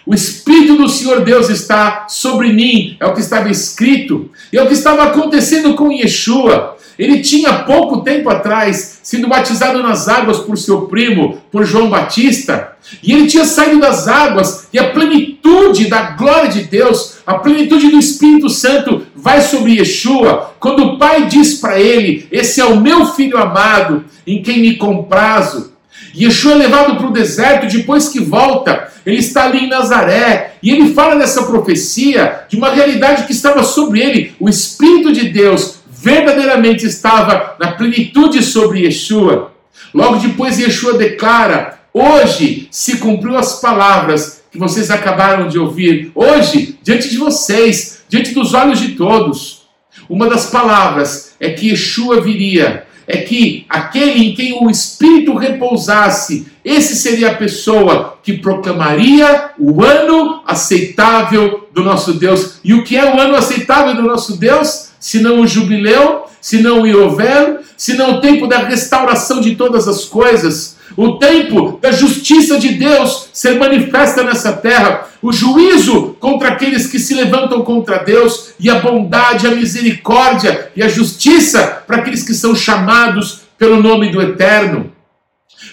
O 0.07 0.15
Espírito 0.15 0.77
do 0.77 0.89
Senhor 0.89 1.25
Deus 1.25 1.51
está 1.51 2.07
sobre 2.09 2.53
mim, 2.53 2.97
é 3.01 3.07
o 3.07 3.13
que 3.13 3.21
estava 3.21 3.51
escrito, 3.51 4.31
e 4.53 4.57
é 4.57 4.63
o 4.63 4.69
que 4.69 4.73
estava 4.73 5.03
acontecendo 5.03 5.75
com 5.75 5.91
Yeshua. 5.91 6.77
Ele 6.97 7.21
tinha 7.23 7.65
pouco 7.65 8.03
tempo 8.03 8.31
atrás 8.31 9.01
sido 9.03 9.27
batizado 9.27 9.83
nas 9.83 10.09
águas 10.09 10.39
por 10.39 10.57
seu 10.57 10.83
primo, 10.83 11.39
por 11.51 11.65
João 11.65 11.91
Batista, 11.91 12.77
e 13.03 13.13
ele 13.13 13.27
tinha 13.27 13.45
saído 13.45 13.81
das 13.81 14.07
águas, 14.07 14.69
e 14.73 14.79
a 14.79 14.93
plenitude 14.93 15.89
da 15.89 16.13
glória 16.13 16.51
de 16.51 16.63
Deus, 16.63 17.17
a 17.27 17.35
plenitude 17.35 17.91
do 17.91 17.99
Espírito 17.99 18.49
Santo 18.49 19.05
vai 19.15 19.41
sobre 19.41 19.73
Yeshua, 19.73 20.55
quando 20.61 20.85
o 20.85 20.99
Pai 20.99 21.27
diz 21.27 21.55
para 21.55 21.81
ele: 21.81 22.29
Esse 22.31 22.61
é 22.61 22.65
o 22.65 22.81
meu 22.81 23.07
filho 23.07 23.39
amado, 23.39 24.05
em 24.25 24.41
quem 24.41 24.61
me 24.61 24.77
comprazo. 24.77 25.76
Yeshua 26.25 26.53
é 26.53 26.57
levado 26.57 26.97
para 26.97 27.07
o 27.07 27.13
deserto, 27.13 27.67
depois 27.67 28.09
que 28.09 28.21
volta, 28.21 28.91
ele 29.05 29.19
está 29.19 29.45
ali 29.45 29.65
em 29.65 29.69
Nazaré, 29.69 30.55
e 30.63 30.71
ele 30.71 30.95
fala 30.95 31.17
dessa 31.17 31.45
profecia, 31.45 32.47
de 32.49 32.57
uma 32.57 32.71
realidade 32.71 33.25
que 33.25 33.33
estava 33.33 33.63
sobre 33.63 34.01
ele. 34.01 34.35
O 34.41 34.49
Espírito 34.49 35.13
de 35.13 35.29
Deus 35.29 35.77
verdadeiramente 35.89 36.87
estava 36.87 37.57
na 37.61 37.73
plenitude 37.73 38.43
sobre 38.43 38.81
Yeshua. 38.81 39.53
Logo 39.93 40.17
depois, 40.17 40.59
Yeshua 40.59 40.95
declara: 40.95 41.79
Hoje 41.93 42.69
se 42.71 42.97
cumpriu 42.99 43.37
as 43.37 43.61
palavras 43.61 44.43
que 44.51 44.59
vocês 44.59 44.91
acabaram 44.91 45.49
de 45.49 45.59
ouvir. 45.59 46.11
Hoje, 46.15 46.79
diante 46.83 47.11
de 47.11 47.19
vocês, 47.19 48.03
diante 48.09 48.33
dos 48.33 48.55
olhos 48.55 48.81
de 48.81 48.93
todos. 48.93 49.67
Uma 50.09 50.29
das 50.29 50.51
palavras 50.51 51.35
é 51.41 51.51
que 51.51 51.71
Yeshua 51.71 52.21
viria 52.21 52.86
é 53.07 53.19
que 53.19 53.65
aquele 53.69 54.29
em 54.29 54.35
quem 54.35 54.59
o 54.63 54.71
Espírito 54.71 55.35
repousasse, 55.35 56.47
esse 56.65 56.97
seria 56.97 57.31
a 57.31 57.35
pessoa 57.35 58.19
que 58.23 58.35
proclamaria 58.35 59.51
o 59.59 59.83
ano 59.83 60.43
aceitável 60.45 61.69
do 61.73 61.85
nosso 61.85 62.15
Deus. 62.15 62.59
E 62.65 62.75
o 62.75 62.83
que 62.83 62.97
é 62.97 63.05
o 63.05 63.21
ano 63.21 63.37
aceitável 63.37 63.95
do 63.95 64.03
nosso 64.03 64.37
Deus? 64.37 64.89
Se 64.99 65.21
não 65.21 65.41
o 65.41 65.47
jubileu, 65.47 66.25
se 66.41 66.61
não 66.61 66.83
o 66.83 66.87
Iovel, 66.87 67.61
se 67.77 67.95
não 67.95 68.15
o 68.15 68.21
tempo 68.21 68.47
da 68.47 68.59
restauração 68.59 69.41
de 69.41 69.55
todas 69.55 69.87
as 69.87 70.05
coisas 70.05 70.76
o 70.97 71.19
tempo 71.19 71.79
da 71.81 71.91
justiça 71.91 72.59
de 72.59 72.75
Deus 72.75 73.29
ser 73.33 73.59
manifesta 73.59 74.23
nessa 74.23 74.53
terra, 74.53 75.07
o 75.23 75.33
juízo 75.33 76.17
contra 76.21 76.49
aqueles 76.49 76.87
que 76.87 76.99
se 76.99 77.15
levantam 77.15 77.63
contra 77.63 77.99
Deus, 77.99 78.55
e 78.61 78.71
a 78.71 78.77
bondade, 78.77 79.47
a 79.47 79.51
misericórdia 79.51 80.71
e 80.77 80.83
a 80.83 80.89
justiça 80.89 81.83
para 81.87 81.97
aqueles 81.97 82.23
que 82.23 82.35
são 82.35 82.55
chamados 82.55 83.43
pelo 83.59 83.83
nome 83.83 84.11
do 84.11 84.21
Eterno. 84.21 84.93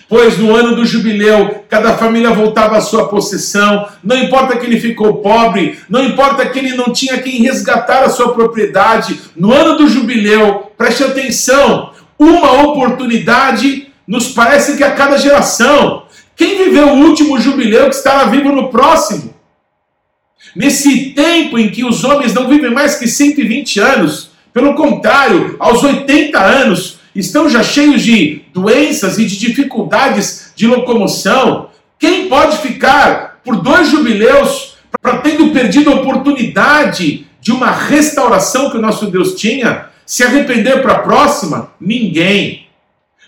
Pois 0.07 0.37
no 0.37 0.55
ano 0.55 0.75
do 0.75 0.85
jubileu, 0.85 1.63
cada 1.69 1.97
família 1.97 2.31
voltava 2.31 2.77
à 2.77 2.81
sua 2.81 3.07
possessão, 3.07 3.87
não 4.03 4.17
importa 4.17 4.57
que 4.57 4.65
ele 4.65 4.79
ficou 4.79 5.15
pobre, 5.15 5.79
não 5.89 6.03
importa 6.03 6.45
que 6.45 6.59
ele 6.59 6.75
não 6.75 6.93
tinha 6.93 7.17
quem 7.17 7.41
resgatar 7.41 8.03
a 8.03 8.09
sua 8.09 8.33
propriedade, 8.33 9.19
no 9.35 9.51
ano 9.51 9.77
do 9.77 9.87
jubileu, 9.87 10.71
preste 10.77 11.03
atenção, 11.03 11.91
uma 12.17 12.63
oportunidade 12.63 13.92
nos 14.07 14.29
parece 14.29 14.77
que 14.77 14.83
a 14.83 14.91
cada 14.91 15.17
geração. 15.17 16.03
Quem 16.35 16.57
viveu 16.57 16.89
o 16.89 16.99
último 17.05 17.39
jubileu 17.39 17.89
que 17.89 17.95
estará 17.95 18.25
vivo 18.25 18.51
no 18.51 18.69
próximo? 18.69 19.33
Nesse 20.55 21.11
tempo 21.11 21.57
em 21.57 21.69
que 21.69 21.83
os 21.83 22.03
homens 22.03 22.33
não 22.33 22.47
vivem 22.47 22.71
mais 22.71 22.95
que 22.95 23.07
120 23.07 23.79
anos, 23.79 24.31
pelo 24.53 24.75
contrário, 24.75 25.55
aos 25.59 25.83
80 25.83 26.39
anos, 26.39 26.99
estão 27.15 27.49
já 27.49 27.63
cheios 27.63 28.01
de 28.01 28.41
doenças 28.53 29.17
e 29.17 29.25
de 29.25 29.37
dificuldades 29.37 30.51
de 30.55 30.67
locomoção. 30.67 31.69
Quem 31.97 32.27
pode 32.27 32.57
ficar 32.57 33.39
por 33.43 33.61
dois 33.61 33.89
jubileus 33.89 34.75
para 35.01 35.17
tendo 35.17 35.49
perdido 35.51 35.91
a 35.91 35.95
oportunidade 35.95 37.27
de 37.41 37.51
uma 37.51 37.71
restauração 37.71 38.69
que 38.69 38.77
o 38.77 38.81
nosso 38.81 39.07
Deus 39.07 39.35
tinha, 39.35 39.87
se 40.05 40.23
arrepender 40.23 40.81
para 40.81 40.93
a 40.93 40.99
próxima? 40.99 41.71
Ninguém. 41.79 42.62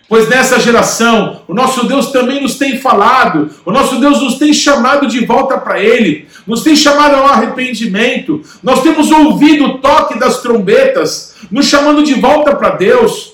Pois 0.07 0.29
nessa 0.29 0.59
geração, 0.59 1.41
o 1.47 1.53
nosso 1.53 1.87
Deus 1.87 2.11
também 2.11 2.39
nos 2.39 2.55
tem 2.55 2.77
falado, 2.77 3.49
o 3.65 3.71
nosso 3.71 3.99
Deus 3.99 4.21
nos 4.21 4.37
tem 4.37 4.53
chamado 4.53 5.07
de 5.07 5.25
volta 5.25 5.57
para 5.57 5.79
Ele, 5.79 6.27
nos 6.45 6.61
tem 6.61 6.75
chamado 6.75 7.15
ao 7.15 7.25
arrependimento, 7.25 8.41
nós 8.61 8.83
temos 8.83 9.09
ouvido 9.09 9.65
o 9.65 9.77
toque 9.79 10.19
das 10.19 10.43
trombetas, 10.43 11.35
nos 11.49 11.65
chamando 11.65 12.03
de 12.03 12.13
volta 12.13 12.55
para 12.55 12.71
Deus. 12.71 13.33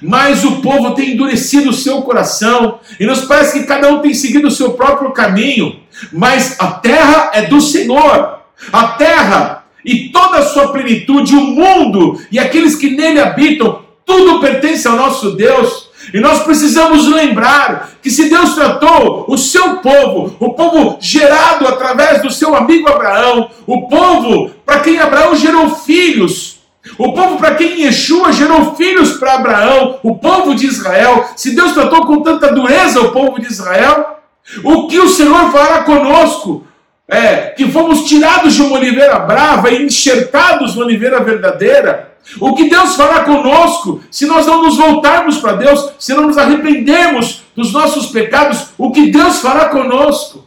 Mas 0.00 0.44
o 0.44 0.62
povo 0.62 0.94
tem 0.94 1.10
endurecido 1.14 1.70
o 1.70 1.74
seu 1.74 2.02
coração, 2.02 2.78
e 3.00 3.04
nos 3.04 3.22
parece 3.22 3.58
que 3.58 3.66
cada 3.66 3.88
um 3.88 3.98
tem 3.98 4.14
seguido 4.14 4.46
o 4.46 4.52
seu 4.52 4.74
próprio 4.74 5.10
caminho, 5.10 5.80
mas 6.12 6.56
a 6.60 6.68
terra 6.68 7.32
é 7.34 7.42
do 7.42 7.60
Senhor, 7.60 8.38
a 8.72 8.84
terra 8.90 9.64
e 9.84 10.10
toda 10.10 10.38
a 10.38 10.46
sua 10.46 10.68
plenitude, 10.68 11.34
o 11.34 11.40
mundo 11.40 12.20
e 12.30 12.38
aqueles 12.38 12.76
que 12.76 12.90
nele 12.90 13.18
habitam 13.18 13.81
tudo 14.04 14.40
pertence 14.40 14.86
ao 14.86 14.96
nosso 14.96 15.32
Deus. 15.32 15.90
E 16.12 16.18
nós 16.18 16.42
precisamos 16.42 17.06
lembrar 17.06 17.92
que 18.02 18.10
se 18.10 18.28
Deus 18.28 18.54
tratou 18.54 19.24
o 19.28 19.38
seu 19.38 19.76
povo, 19.76 20.34
o 20.40 20.52
povo 20.54 20.98
gerado 21.00 21.66
através 21.68 22.20
do 22.22 22.30
seu 22.30 22.56
amigo 22.56 22.88
Abraão, 22.88 23.50
o 23.66 23.88
povo 23.88 24.50
para 24.66 24.80
quem 24.80 24.98
Abraão 24.98 25.36
gerou 25.36 25.70
filhos, 25.76 26.60
o 26.98 27.12
povo 27.12 27.36
para 27.38 27.54
quem 27.54 27.82
Yeshua 27.82 28.32
gerou 28.32 28.74
filhos 28.74 29.12
para 29.12 29.34
Abraão, 29.34 30.00
o 30.02 30.16
povo 30.16 30.54
de 30.54 30.66
Israel, 30.66 31.24
se 31.36 31.54
Deus 31.54 31.72
tratou 31.72 32.04
com 32.04 32.20
tanta 32.22 32.52
dureza 32.52 33.00
o 33.00 33.12
povo 33.12 33.40
de 33.40 33.46
Israel, 33.46 34.18
o 34.64 34.88
que 34.88 34.98
o 34.98 35.08
Senhor 35.08 35.50
fará 35.52 35.84
conosco? 35.84 36.66
É, 37.08 37.50
que 37.50 37.70
fomos 37.70 38.04
tirados 38.04 38.54
de 38.54 38.62
uma 38.62 38.78
oliveira 38.78 39.18
brava 39.18 39.70
e 39.70 39.84
enxertados 39.84 40.74
na 40.74 40.84
oliveira 40.84 41.20
verdadeira. 41.20 42.11
O 42.40 42.54
que 42.54 42.68
Deus 42.68 42.96
fará 42.96 43.24
conosco 43.24 44.00
se 44.10 44.26
nós 44.26 44.46
não 44.46 44.62
nos 44.62 44.76
voltarmos 44.76 45.38
para 45.38 45.54
Deus, 45.54 45.92
se 45.98 46.14
não 46.14 46.28
nos 46.28 46.38
arrependermos 46.38 47.42
dos 47.54 47.72
nossos 47.72 48.06
pecados? 48.06 48.68
O 48.78 48.90
que 48.90 49.10
Deus 49.10 49.40
fará 49.40 49.68
conosco? 49.68 50.46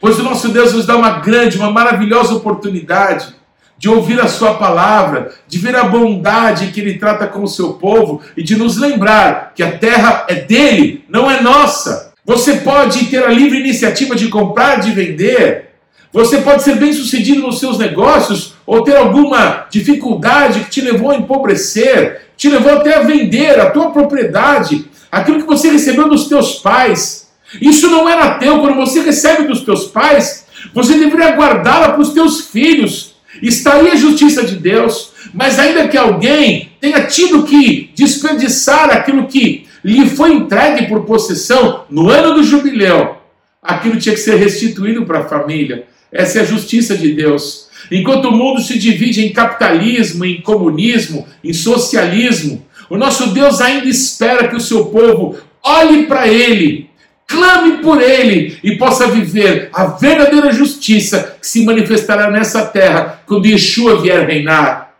Pois 0.00 0.18
o 0.18 0.22
nosso 0.22 0.48
Deus 0.48 0.72
nos 0.72 0.86
dá 0.86 0.96
uma 0.96 1.18
grande, 1.20 1.58
uma 1.58 1.70
maravilhosa 1.70 2.34
oportunidade 2.34 3.34
de 3.76 3.88
ouvir 3.88 4.20
a 4.20 4.28
Sua 4.28 4.54
palavra, 4.54 5.32
de 5.48 5.58
ver 5.58 5.74
a 5.74 5.84
bondade 5.84 6.68
que 6.68 6.80
Ele 6.80 6.98
trata 6.98 7.26
com 7.26 7.42
o 7.42 7.48
seu 7.48 7.74
povo 7.74 8.20
e 8.36 8.42
de 8.42 8.54
nos 8.56 8.76
lembrar 8.76 9.52
que 9.54 9.62
a 9.62 9.78
terra 9.78 10.26
é 10.28 10.34
dele, 10.34 11.04
não 11.08 11.30
é 11.30 11.40
nossa. 11.40 12.12
Você 12.24 12.58
pode 12.58 13.06
ter 13.06 13.24
a 13.24 13.30
livre 13.30 13.58
iniciativa 13.58 14.14
de 14.14 14.28
comprar, 14.28 14.80
de 14.80 14.90
vender. 14.92 15.69
Você 16.12 16.38
pode 16.38 16.64
ser 16.64 16.76
bem 16.76 16.92
sucedido 16.92 17.40
nos 17.40 17.60
seus 17.60 17.78
negócios 17.78 18.54
ou 18.66 18.82
ter 18.82 18.96
alguma 18.96 19.66
dificuldade 19.70 20.60
que 20.60 20.70
te 20.70 20.80
levou 20.80 21.12
a 21.12 21.16
empobrecer, 21.16 22.22
te 22.36 22.48
levou 22.48 22.72
até 22.72 22.96
a 22.96 23.02
vender 23.02 23.60
a 23.60 23.70
tua 23.70 23.90
propriedade, 23.90 24.86
aquilo 25.10 25.40
que 25.40 25.46
você 25.46 25.70
recebeu 25.70 26.08
dos 26.08 26.26
teus 26.26 26.54
pais. 26.54 27.28
Isso 27.60 27.88
não 27.88 28.08
era 28.08 28.34
teu. 28.38 28.60
Quando 28.60 28.76
você 28.76 29.00
recebe 29.00 29.44
dos 29.44 29.60
teus 29.60 29.86
pais, 29.86 30.46
você 30.74 30.94
deveria 30.94 31.36
guardá-la 31.36 31.90
para 31.90 32.00
os 32.00 32.12
teus 32.12 32.46
filhos. 32.46 33.14
Está 33.40 33.74
aí 33.74 33.90
a 33.90 33.96
justiça 33.96 34.44
de 34.44 34.56
Deus. 34.56 35.12
Mas 35.32 35.58
ainda 35.58 35.86
que 35.86 35.96
alguém 35.96 36.72
tenha 36.80 37.06
tido 37.06 37.44
que 37.44 37.90
desperdiçar 37.94 38.90
aquilo 38.90 39.28
que 39.28 39.66
lhe 39.84 40.08
foi 40.08 40.32
entregue 40.32 40.88
por 40.88 41.04
possessão 41.04 41.84
no 41.88 42.10
ano 42.10 42.34
do 42.34 42.42
jubileu, 42.42 43.16
aquilo 43.62 43.98
tinha 43.98 44.14
que 44.14 44.20
ser 44.20 44.36
restituído 44.36 45.06
para 45.06 45.20
a 45.20 45.28
família. 45.28 45.86
Essa 46.12 46.38
é 46.38 46.42
a 46.42 46.46
justiça 46.46 46.96
de 46.96 47.12
Deus. 47.12 47.68
Enquanto 47.90 48.26
o 48.26 48.36
mundo 48.36 48.60
se 48.60 48.78
divide 48.78 49.24
em 49.24 49.32
capitalismo, 49.32 50.24
em 50.24 50.40
comunismo, 50.40 51.26
em 51.42 51.52
socialismo, 51.52 52.64
o 52.88 52.96
nosso 52.96 53.30
Deus 53.30 53.60
ainda 53.60 53.88
espera 53.88 54.48
que 54.48 54.56
o 54.56 54.60
seu 54.60 54.86
povo 54.86 55.38
olhe 55.62 56.06
para 56.06 56.26
ele, 56.26 56.90
clame 57.26 57.78
por 57.78 58.02
ele 58.02 58.58
e 58.64 58.76
possa 58.76 59.06
viver 59.06 59.70
a 59.72 59.86
verdadeira 59.86 60.52
justiça 60.52 61.36
que 61.40 61.46
se 61.46 61.64
manifestará 61.64 62.30
nessa 62.30 62.66
terra 62.66 63.22
quando 63.26 63.46
Yeshua 63.46 64.02
vier 64.02 64.26
reinar. 64.26 64.94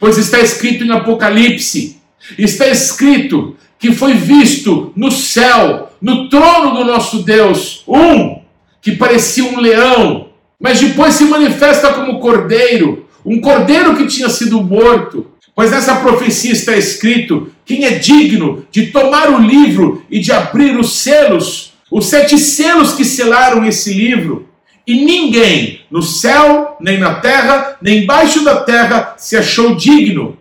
Pois 0.00 0.18
está 0.18 0.40
escrito 0.40 0.82
em 0.82 0.90
Apocalipse, 0.90 2.00
está 2.36 2.66
escrito 2.66 3.56
que 3.78 3.92
foi 3.92 4.14
visto 4.14 4.92
no 4.96 5.10
céu, 5.10 5.92
no 6.00 6.28
trono 6.28 6.74
do 6.74 6.84
nosso 6.84 7.22
Deus, 7.22 7.84
um 7.86 8.42
que 8.80 8.92
parecia 8.92 9.44
um 9.44 9.60
leão, 9.60 10.31
mas 10.62 10.80
depois 10.80 11.14
se 11.14 11.24
manifesta 11.24 11.92
como 11.92 12.20
cordeiro, 12.20 13.08
um 13.26 13.40
cordeiro 13.40 13.96
que 13.96 14.06
tinha 14.06 14.28
sido 14.28 14.62
morto. 14.62 15.26
Pois 15.54 15.72
nessa 15.72 15.96
profecia 15.96 16.52
está 16.52 16.76
escrito: 16.76 17.52
quem 17.64 17.84
é 17.84 17.90
digno 17.90 18.64
de 18.70 18.86
tomar 18.86 19.28
o 19.28 19.40
livro 19.40 20.04
e 20.08 20.20
de 20.20 20.30
abrir 20.30 20.78
os 20.78 21.00
selos, 21.00 21.72
os 21.90 22.06
sete 22.06 22.38
selos 22.38 22.92
que 22.92 23.04
selaram 23.04 23.64
esse 23.64 23.92
livro. 23.92 24.48
E 24.86 25.04
ninguém 25.04 25.80
no 25.90 26.02
céu, 26.02 26.76
nem 26.80 26.98
na 26.98 27.14
terra, 27.16 27.76
nem 27.82 28.02
embaixo 28.02 28.44
da 28.44 28.60
terra 28.62 29.14
se 29.16 29.36
achou 29.36 29.74
digno. 29.74 30.38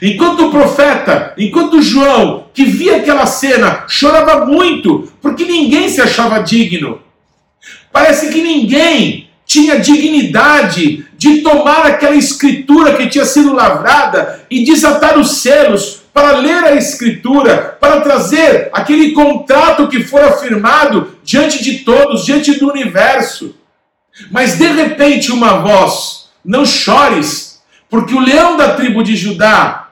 Enquanto 0.00 0.46
o 0.46 0.50
profeta, 0.50 1.34
enquanto 1.38 1.82
João, 1.82 2.46
que 2.52 2.64
via 2.64 2.96
aquela 2.96 3.26
cena, 3.26 3.84
chorava 3.88 4.44
muito, 4.46 5.10
porque 5.20 5.44
ninguém 5.44 5.88
se 5.88 6.00
achava 6.00 6.40
digno. 6.40 7.00
Parece 7.90 8.30
que 8.30 8.42
ninguém 8.42 9.27
tinha 9.48 9.80
dignidade 9.80 11.04
de 11.16 11.40
tomar 11.40 11.84
aquela 11.86 12.14
escritura 12.14 12.96
que 12.96 13.08
tinha 13.08 13.24
sido 13.24 13.52
lavrada 13.52 14.44
e 14.48 14.64
desatar 14.64 15.18
os 15.18 15.38
selos 15.38 16.02
para 16.14 16.36
ler 16.36 16.62
a 16.62 16.76
escritura, 16.76 17.76
para 17.80 18.00
trazer 18.00 18.68
aquele 18.72 19.10
contrato 19.10 19.88
que 19.88 20.04
fora 20.04 20.36
firmado 20.36 21.16
diante 21.24 21.64
de 21.64 21.78
todos, 21.78 22.24
diante 22.24 22.58
do 22.60 22.70
universo. 22.70 23.56
Mas 24.30 24.56
de 24.56 24.68
repente 24.68 25.32
uma 25.32 25.58
voz, 25.58 26.28
não 26.44 26.64
chores, 26.64 27.60
porque 27.90 28.14
o 28.14 28.20
leão 28.20 28.56
da 28.56 28.74
tribo 28.74 29.02
de 29.02 29.16
Judá 29.16 29.88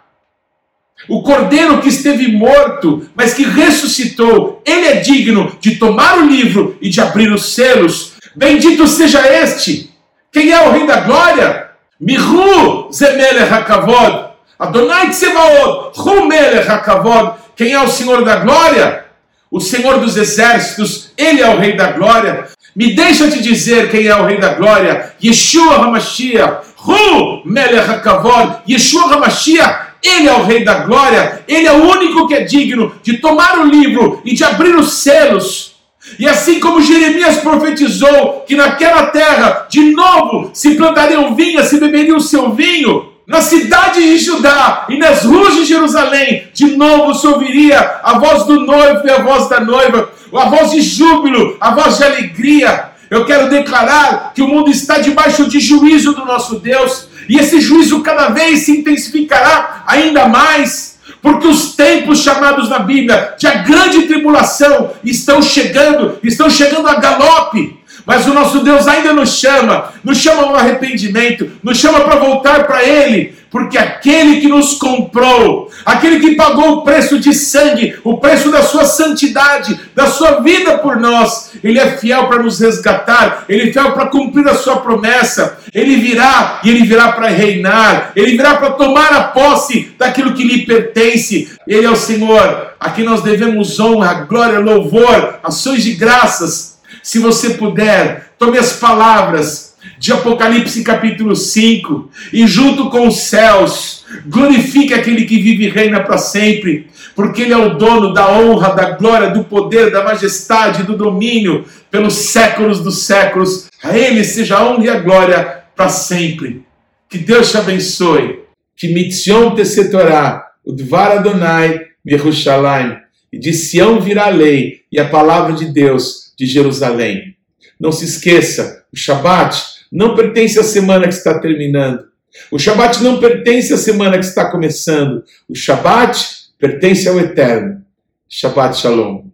o 1.08 1.22
cordeiro 1.22 1.80
que 1.80 1.88
esteve 1.88 2.32
morto, 2.32 3.08
mas 3.14 3.34
que 3.34 3.44
ressuscitou, 3.44 4.62
ele 4.64 4.86
é 4.86 4.96
digno 4.96 5.56
de 5.60 5.76
tomar 5.76 6.18
o 6.18 6.26
livro 6.26 6.76
e 6.80 6.88
de 6.88 7.00
abrir 7.00 7.30
os 7.30 7.54
selos. 7.54 8.14
Bendito 8.36 8.86
seja 8.86 9.26
este! 9.26 9.90
Quem 10.30 10.52
é 10.52 10.60
o 10.68 10.70
Rei 10.70 10.86
da 10.86 11.00
Glória? 11.00 11.70
Mihu 11.98 12.92
Zemelech 12.92 13.50
Hakavod. 13.50 14.26
Adonai 14.58 15.08
Tsebaod, 15.08 15.98
Rumelech 15.98 16.68
Hakavod. 16.68 17.38
Quem 17.56 17.72
é 17.72 17.80
o 17.80 17.88
Senhor 17.88 18.22
da 18.22 18.36
Glória? 18.36 19.06
O 19.50 19.58
Senhor 19.58 20.00
dos 20.00 20.18
Exércitos, 20.18 21.12
Ele 21.16 21.40
é 21.40 21.48
o 21.48 21.58
Rei 21.58 21.76
da 21.76 21.92
Glória. 21.92 22.48
Me 22.74 22.94
deixa 22.94 23.30
te 23.30 23.40
dizer 23.40 23.90
quem 23.90 24.06
é 24.06 24.14
o 24.14 24.26
Rei 24.26 24.38
da 24.38 24.52
Glória. 24.52 25.14
Yeshua 25.24 25.76
HaMashiach, 25.76 26.66
Hu 26.76 27.42
Melech 27.46 27.90
HaKavod. 27.90 28.58
Yeshua 28.68 29.14
HaMashiach 29.14 29.86
ele 30.02 30.28
é 30.28 30.32
o 30.34 30.44
Rei 30.44 30.62
da 30.62 30.84
Glória, 30.84 31.42
Ele 31.48 31.66
é 31.66 31.72
o 31.72 31.90
único 31.90 32.28
que 32.28 32.34
é 32.34 32.44
digno 32.44 32.94
de 33.02 33.18
tomar 33.18 33.58
o 33.58 33.66
livro 33.66 34.20
e 34.24 34.34
de 34.34 34.44
abrir 34.44 34.76
os 34.76 34.98
selos. 34.98 35.75
E 36.18 36.28
assim 36.28 36.60
como 36.60 36.80
Jeremias 36.80 37.38
profetizou 37.38 38.44
que 38.46 38.54
naquela 38.54 39.06
terra 39.06 39.66
de 39.68 39.92
novo 39.92 40.50
se 40.54 40.74
plantariam 40.74 41.34
vinhas, 41.34 41.68
se 41.68 41.78
beberiam 41.78 42.16
o 42.16 42.20
seu 42.20 42.52
vinho, 42.52 43.12
na 43.26 43.40
cidade 43.42 44.00
de 44.00 44.18
Judá 44.18 44.86
e 44.88 44.96
nas 44.96 45.24
ruas 45.24 45.54
de 45.56 45.64
Jerusalém, 45.64 46.46
de 46.54 46.76
novo 46.76 47.12
se 47.12 47.26
ouviria 47.26 47.98
a 48.02 48.18
voz 48.18 48.44
do 48.44 48.60
noivo 48.60 49.04
e 49.04 49.10
a 49.10 49.20
voz 49.20 49.48
da 49.48 49.58
noiva, 49.58 50.10
a 50.32 50.44
voz 50.48 50.70
de 50.70 50.80
júbilo, 50.80 51.56
a 51.60 51.74
voz 51.74 51.98
de 51.98 52.04
alegria. 52.04 52.90
Eu 53.10 53.24
quero 53.24 53.48
declarar 53.50 54.32
que 54.32 54.42
o 54.42 54.48
mundo 54.48 54.70
está 54.70 54.98
debaixo 54.98 55.48
de 55.48 55.58
juízo 55.58 56.12
do 56.12 56.24
nosso 56.24 56.60
Deus, 56.60 57.08
e 57.28 57.36
esse 57.36 57.60
juízo 57.60 58.00
cada 58.00 58.28
vez 58.28 58.60
se 58.60 58.78
intensificará 58.78 59.82
ainda 59.86 60.28
mais, 60.28 60.95
porque 61.26 61.48
os 61.48 61.74
tempos 61.74 62.20
chamados 62.20 62.68
na 62.68 62.78
Bíblia 62.78 63.34
de 63.36 63.48
a 63.48 63.54
grande 63.56 64.02
tribulação 64.02 64.92
estão 65.02 65.42
chegando, 65.42 66.20
estão 66.22 66.48
chegando 66.48 66.86
a 66.86 67.00
galope. 67.00 67.80
Mas 68.06 68.28
o 68.28 68.32
nosso 68.32 68.60
Deus 68.60 68.86
ainda 68.86 69.12
nos 69.12 69.36
chama, 69.36 69.92
nos 70.04 70.18
chama 70.18 70.42
ao 70.42 70.54
arrependimento, 70.54 71.50
nos 71.64 71.78
chama 71.78 71.98
para 72.02 72.20
voltar 72.20 72.64
para 72.68 72.84
Ele, 72.84 73.34
porque 73.56 73.78
aquele 73.78 74.38
que 74.38 74.48
nos 74.48 74.74
comprou, 74.74 75.70
aquele 75.82 76.20
que 76.20 76.36
pagou 76.36 76.72
o 76.72 76.82
preço 76.82 77.18
de 77.18 77.32
sangue, 77.32 77.98
o 78.04 78.18
preço 78.18 78.50
da 78.50 78.62
sua 78.62 78.84
santidade, 78.84 79.80
da 79.94 80.08
sua 80.08 80.40
vida 80.40 80.76
por 80.76 80.96
nós, 81.00 81.52
ele 81.64 81.78
é 81.78 81.96
fiel 81.96 82.28
para 82.28 82.42
nos 82.42 82.60
resgatar, 82.60 83.46
ele 83.48 83.70
é 83.70 83.72
fiel 83.72 83.92
para 83.92 84.08
cumprir 84.08 84.46
a 84.46 84.54
sua 84.54 84.76
promessa. 84.80 85.58
Ele 85.72 85.96
virá 85.96 86.60
e 86.62 86.68
ele 86.68 86.84
virá 86.86 87.12
para 87.12 87.28
reinar, 87.28 88.12
ele 88.14 88.32
virá 88.32 88.56
para 88.56 88.72
tomar 88.72 89.10
a 89.14 89.24
posse 89.24 89.94
daquilo 89.96 90.34
que 90.34 90.44
lhe 90.44 90.66
pertence. 90.66 91.50
Ele 91.66 91.86
é 91.86 91.90
o 91.90 91.96
Senhor, 91.96 92.74
a 92.78 92.90
quem 92.90 93.06
nós 93.06 93.22
devemos 93.22 93.80
honra, 93.80 94.26
glória, 94.28 94.58
louvor, 94.58 95.40
ações 95.42 95.82
de 95.82 95.94
graças. 95.94 96.76
Se 97.02 97.18
você 97.18 97.54
puder, 97.54 98.32
tome 98.38 98.58
as 98.58 98.74
palavras 98.74 99.75
de 99.98 100.12
Apocalipse 100.12 100.82
capítulo 100.82 101.34
5, 101.34 102.10
e 102.32 102.46
junto 102.46 102.90
com 102.90 103.06
os 103.08 103.16
céus, 103.20 104.04
glorifique 104.26 104.94
aquele 104.94 105.24
que 105.24 105.38
vive 105.38 105.64
e 105.64 105.70
reina 105.70 106.00
para 106.00 106.18
sempre, 106.18 106.88
porque 107.14 107.42
ele 107.42 107.52
é 107.52 107.56
o 107.56 107.76
dono 107.76 108.12
da 108.12 108.30
honra, 108.38 108.74
da 108.74 108.90
glória, 108.90 109.30
do 109.30 109.44
poder, 109.44 109.90
da 109.90 110.04
majestade, 110.04 110.82
do 110.82 110.96
domínio 110.96 111.64
pelos 111.90 112.14
séculos 112.14 112.80
dos 112.80 113.02
séculos. 113.02 113.68
A 113.82 113.96
ele 113.96 114.22
seja 114.22 114.58
a 114.58 114.68
honra 114.68 114.84
e 114.84 114.88
a 114.88 115.00
glória 115.00 115.62
para 115.74 115.88
sempre. 115.88 116.64
Que 117.08 117.18
Deus 117.18 117.50
te 117.50 117.56
abençoe. 117.56 118.40
Que 118.76 118.88
mitzion 118.88 119.54
te 119.54 119.64
setorá, 119.64 120.50
o 120.64 120.72
dvar 120.72 121.12
Adonai, 121.12 121.80
Yerushalayim. 122.06 122.96
E 123.32 123.38
de 123.38 123.52
Sião 123.52 124.00
virá 124.00 124.26
a 124.26 124.30
lei 124.30 124.82
e 124.92 125.00
a 125.00 125.08
palavra 125.08 125.54
de 125.54 125.66
Deus 125.66 126.32
de 126.38 126.46
Jerusalém. 126.46 127.36
Não 127.80 127.90
se 127.90 128.04
esqueça, 128.04 128.84
o 128.92 128.96
Shabat 128.96 129.75
não 129.92 130.14
pertence 130.14 130.58
à 130.58 130.62
semana 130.62 131.08
que 131.08 131.14
está 131.14 131.38
terminando. 131.38 132.04
O 132.50 132.58
Shabat 132.58 133.02
não 133.02 133.18
pertence 133.18 133.72
à 133.72 133.76
semana 133.76 134.18
que 134.18 134.24
está 134.24 134.50
começando. 134.50 135.22
O 135.48 135.54
Shabat 135.54 136.18
pertence 136.58 137.08
ao 137.08 137.18
Eterno. 137.18 137.82
Shabbat 138.28 138.76
Shalom. 138.76 139.24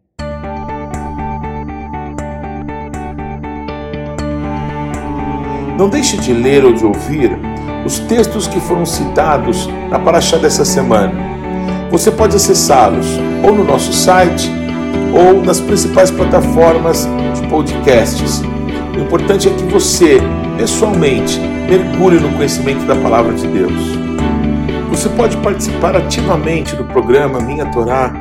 Não 5.78 5.88
deixe 5.88 6.16
de 6.18 6.32
ler 6.32 6.64
ou 6.64 6.72
de 6.72 6.84
ouvir 6.84 7.30
os 7.84 7.98
textos 8.00 8.46
que 8.46 8.60
foram 8.60 8.86
citados 8.86 9.66
na 9.90 9.98
Paraxá 9.98 10.36
dessa 10.36 10.64
semana. 10.64 11.12
Você 11.90 12.10
pode 12.10 12.36
acessá-los 12.36 13.06
ou 13.44 13.54
no 13.54 13.64
nosso 13.64 13.92
site 13.92 14.50
ou 15.12 15.42
nas 15.42 15.60
principais 15.60 16.10
plataformas 16.10 17.08
de 17.34 17.46
podcasts. 17.48 18.40
O 18.96 19.00
importante 19.00 19.48
é 19.48 19.54
que 19.54 19.64
você, 19.64 20.18
pessoalmente, 20.62 21.40
mergulhe 21.68 22.20
no 22.20 22.30
conhecimento 22.36 22.86
da 22.86 22.94
palavra 22.94 23.34
de 23.34 23.48
Deus. 23.48 23.98
Você 24.90 25.08
pode 25.08 25.36
participar 25.38 25.96
ativamente 25.96 26.76
do 26.76 26.84
programa 26.84 27.40
Minha 27.40 27.66
Torá, 27.66 28.12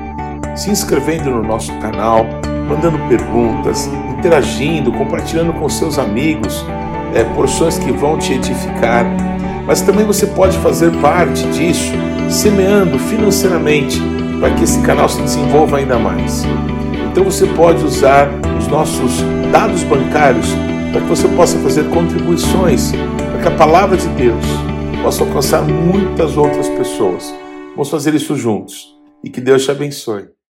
se 0.56 0.72
inscrevendo 0.72 1.30
no 1.30 1.44
nosso 1.44 1.72
canal, 1.78 2.26
mandando 2.68 2.98
perguntas, 3.08 3.88
interagindo, 4.18 4.92
compartilhando 4.92 5.54
com 5.54 5.70
seus 5.70 6.00
amigos 6.00 6.66
é, 7.14 7.24
porções 7.36 7.78
que 7.78 7.92
vão 7.92 8.18
te 8.18 8.34
edificar. 8.34 9.06
Mas 9.68 9.82
também 9.82 10.04
você 10.04 10.26
pode 10.26 10.58
fazer 10.58 10.90
parte 10.94 11.44
disso, 11.50 11.94
semeando 12.28 12.98
financeiramente 12.98 14.02
para 14.40 14.50
que 14.50 14.64
esse 14.64 14.82
canal 14.82 15.08
se 15.08 15.22
desenvolva 15.22 15.78
ainda 15.78 16.00
mais. 16.00 16.44
Então 17.12 17.24
você 17.24 17.46
pode 17.46 17.86
usar 17.86 18.28
os 18.58 18.68
nossos 18.68 19.22
dados 19.52 19.84
bancários 19.84 20.52
para 20.92 21.02
que 21.02 21.08
você 21.08 21.28
possa 21.30 21.58
fazer 21.60 21.90
contribuições 21.90 22.92
para 23.32 23.42
que 23.42 23.48
a 23.48 23.58
palavra 23.58 23.98
de 23.98 24.08
Deus 24.10 24.46
possa 25.02 25.24
alcançar 25.24 25.64
muitas 25.64 26.38
outras 26.38 26.68
pessoas. 26.70 27.34
Vamos 27.72 27.90
fazer 27.90 28.14
isso 28.14 28.36
juntos 28.36 28.96
e 29.24 29.30
que 29.30 29.40
Deus 29.40 29.64
te 29.64 29.72
abençoe. 29.72 30.41